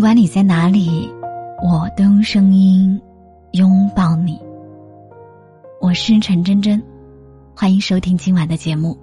[0.00, 1.12] 不管你在哪里，
[1.62, 2.98] 我都用声音
[3.52, 4.40] 拥抱你。
[5.78, 6.82] 我是陈真真，
[7.54, 8.96] 欢迎收听今晚的节目。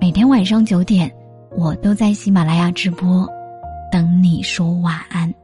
[0.00, 1.12] 每天晚上九点，
[1.50, 3.28] 我都在喜马拉雅直播，
[3.90, 5.34] 等你说晚安。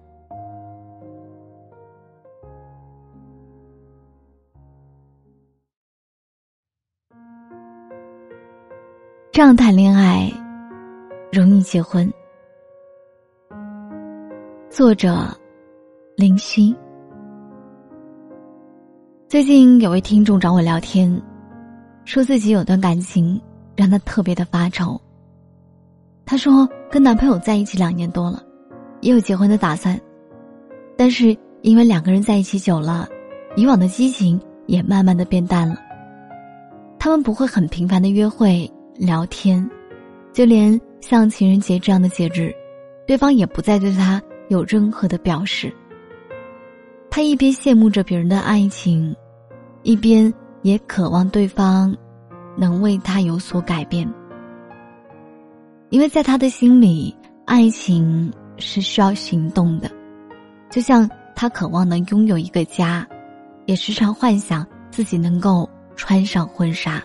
[9.32, 10.32] 这样谈恋爱，
[11.32, 12.08] 容易结婚。
[14.70, 15.28] 作者：
[16.16, 16.72] 林夕。
[19.28, 21.20] 最近有位听众找我聊天，
[22.04, 23.38] 说自己有段感情
[23.74, 24.98] 让他特别的发愁。
[26.24, 28.44] 他说跟男朋友在一起两年多了，
[29.00, 30.00] 也有结婚的打算，
[30.96, 33.08] 但是因为两个人在一起久了，
[33.56, 35.74] 以往的激情也慢慢的变淡了。
[36.96, 38.70] 他们不会很频繁的约会。
[38.94, 39.68] 聊天，
[40.30, 42.54] 就连像情人节这样的节日，
[43.06, 45.72] 对方也不再对他有任何的表示。
[47.10, 49.16] 他一边羡慕着别人的爱情，
[49.82, 51.96] 一边也渴望对方
[52.56, 54.06] 能为他有所改变。
[55.88, 59.90] 因为在他的心里，爱情是需要行动的，
[60.68, 63.06] 就像他渴望能拥有一个家，
[63.64, 67.02] 也时常幻想自己能够穿上婚纱，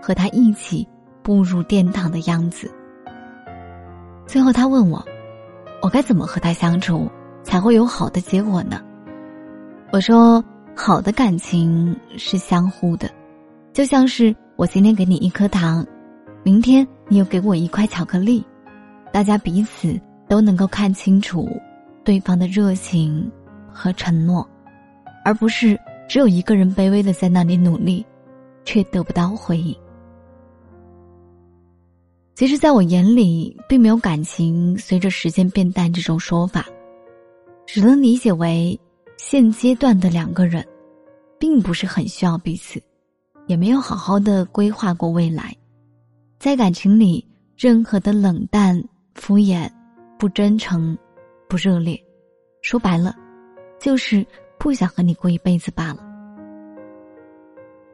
[0.00, 0.88] 和他一起。
[1.22, 2.70] 步入殿堂的样子。
[4.28, 5.04] 最后，他问我
[5.82, 7.10] ：“我该怎么和他相处，
[7.42, 8.80] 才会有好的结果呢？”
[9.92, 13.08] 我说：“好的感情是相互的，
[13.72, 15.86] 就像是我今天给你一颗糖，
[16.42, 18.44] 明天你又给我一块巧克力，
[19.12, 21.48] 大家彼此都能够看清楚
[22.04, 23.30] 对方的热情
[23.72, 24.46] 和承诺，
[25.24, 28.04] 而不是只有一个人卑微的在那里努力，
[28.64, 29.74] 却得不到回应。”
[32.36, 36.66] 其实，在我眼里，并没有感情随着时间变淡这种说法，
[37.64, 38.78] 只能理解为
[39.16, 40.62] 现阶段的两个人，
[41.38, 42.78] 并不是很需要彼此，
[43.46, 45.56] 也没有好好的规划过未来，
[46.38, 48.78] 在感情里，任何的冷淡、
[49.14, 49.66] 敷衍、
[50.18, 50.94] 不真诚、
[51.48, 51.98] 不热烈，
[52.60, 53.16] 说白了，
[53.80, 54.22] 就是
[54.58, 56.04] 不想和你过一辈子罢了。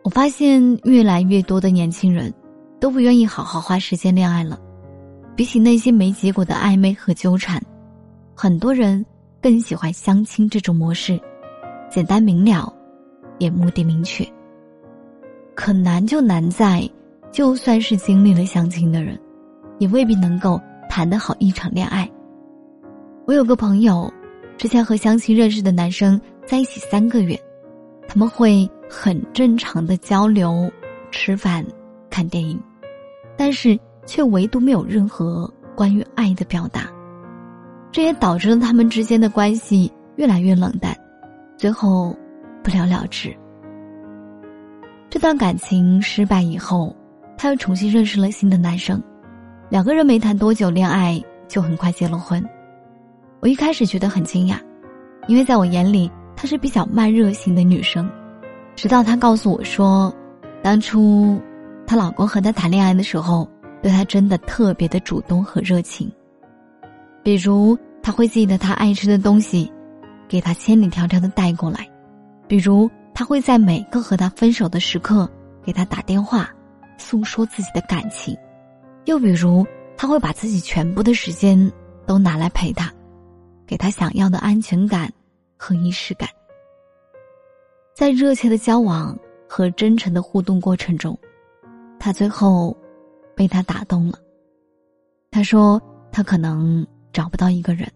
[0.03, 2.34] 我发现，越来越多的年轻人。
[2.82, 4.59] 都不愿意好好花时间恋爱了，
[5.37, 7.62] 比起那些没结果的暧昧和纠缠，
[8.34, 9.06] 很多人
[9.41, 11.16] 更喜欢相亲这种模式，
[11.88, 12.75] 简单明了，
[13.38, 14.26] 也目的明确。
[15.54, 16.82] 可难就难在，
[17.31, 19.16] 就算是经历了相亲的人，
[19.78, 20.60] 也未必能够
[20.91, 22.10] 谈得好一场恋爱。
[23.28, 24.12] 我有个朋友，
[24.59, 27.41] 之前和相亲认识的男生在一起三个月，
[28.09, 30.69] 他们会很正常的交流、
[31.12, 31.64] 吃饭、
[32.10, 32.60] 看电影。
[33.43, 33.77] 但是
[34.07, 36.89] 却唯独没有任何关于爱的表达，
[37.91, 40.97] 这也导致了他们之间的关系越来越冷淡，
[41.57, 42.17] 最后
[42.63, 43.37] 不了了之。
[45.11, 46.95] 这段感情失败以后，
[47.37, 49.03] 他又重新认识了新的男生，
[49.69, 52.41] 两个人没谈多久恋爱就很快结了婚。
[53.41, 54.57] 我一开始觉得很惊讶，
[55.27, 58.09] 因为在我眼里她是比较慢热型的女生，
[58.77, 60.15] 直到她告诉我说，
[60.63, 61.43] 当初。
[61.93, 63.47] 她老公和她谈恋爱的时候，
[63.83, 66.11] 对她真的特别的主动和热情。
[67.23, 69.71] 比如，他会记得她爱吃的东西，
[70.27, 71.81] 给她千里迢迢的带过来；
[72.49, 75.31] 比如，他会在每个和她分手的时刻
[75.63, 76.49] 给她打电话，
[76.97, 78.35] 诉说自己的感情；
[79.05, 79.63] 又比如，
[79.95, 81.71] 他会把自己全部的时间
[82.07, 82.91] 都拿来陪她，
[83.67, 85.13] 给她想要的安全感
[85.59, 86.27] 和仪式感。
[87.95, 89.15] 在热切的交往
[89.47, 91.15] 和真诚的互动过程中。
[92.05, 92.77] 他最后
[93.37, 94.19] 被他打动了。
[95.31, 95.81] 他说
[96.11, 97.89] ：“他可能找不到一个人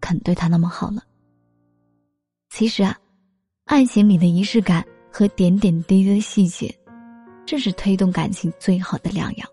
[0.00, 1.02] 肯对他那么好了。”
[2.50, 2.96] 其实啊，
[3.64, 6.72] 爱情里的仪式感和点点滴滴的细节，
[7.44, 9.46] 正是推动感情最好的良药。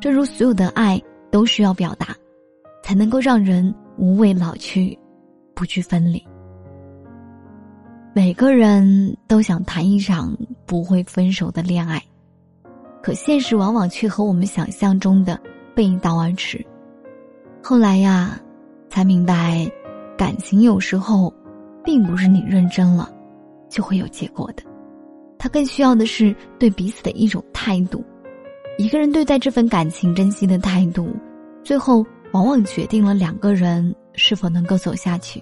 [0.00, 0.98] 正如所有的爱
[1.30, 2.16] 都需要表达，
[2.82, 4.98] 才能够让人无畏老去，
[5.54, 6.26] 不惧分离。
[8.14, 10.34] 每个人都想谈一场
[10.64, 12.02] 不会分手的恋爱。
[13.06, 15.40] 可现实往往却和我们想象中的
[15.76, 16.66] 背道而驰。
[17.62, 18.36] 后来呀，
[18.88, 19.64] 才明白，
[20.18, 21.32] 感情有时候，
[21.84, 23.08] 并不是你认真了，
[23.68, 24.64] 就会有结果的。
[25.38, 28.04] 他更需要的是对彼此的一种态度。
[28.76, 31.14] 一个人对待这份感情珍惜的态度，
[31.62, 35.40] 最后往往决定了两个人是否能够走下去。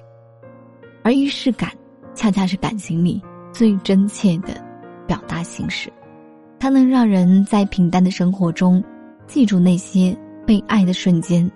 [1.03, 1.71] 而仪式感，
[2.15, 3.23] 恰恰是感情里
[3.55, 4.63] 最真切的
[5.07, 5.91] 表达形式。
[6.65, 8.83] 它能让人在平淡的生活中，
[9.27, 10.17] 记住那些
[10.47, 11.47] 被爱的瞬间，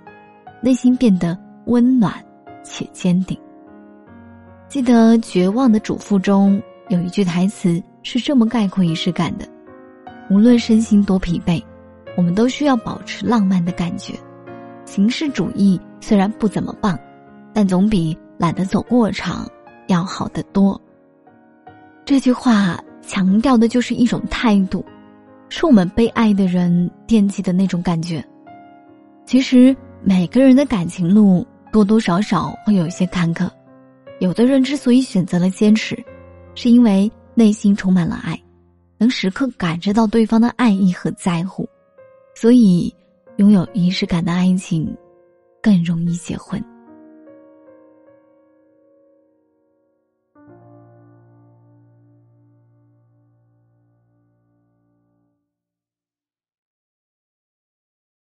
[0.61, 1.35] 内心变得
[1.65, 2.13] 温暖
[2.63, 3.35] 且坚定。
[4.69, 9.49] 记得《绝望的主妇》中有一句台词是这么概括仪式感的：
[10.29, 11.65] 无论身心多疲惫，
[12.15, 14.13] 我们都需要保持浪漫的感觉。
[14.85, 16.99] 形式主义虽然不怎么棒，
[17.55, 19.49] 但总比懒得走过场
[19.87, 20.79] 要好得多。
[22.05, 24.85] 这句话强调的就是一种态度，
[25.49, 28.25] 是我们被爱的人惦记的那种感觉。
[29.25, 33.49] 其实每个人的感情路多多少少会有一些坎坷，
[34.21, 35.97] 有的人之所以选择了坚持，
[36.55, 38.41] 是因为内心充满了爱，
[38.97, 41.69] 能时刻感知到对方的爱意和在乎，
[42.35, 42.95] 所以
[43.37, 44.97] 拥有仪式感的爱情
[45.62, 46.62] 更容易结婚。